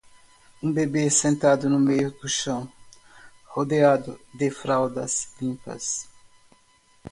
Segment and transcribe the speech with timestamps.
[0.63, 2.67] um bebê sentado no meio do chão,
[3.53, 6.09] rodeado de fraldas limpas